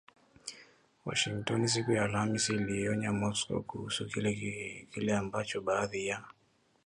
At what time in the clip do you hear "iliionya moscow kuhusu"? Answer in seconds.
2.49-4.05